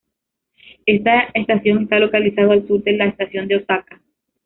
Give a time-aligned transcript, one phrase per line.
[0.87, 4.01] Este estación está localizado al sur de la estación de Osaka.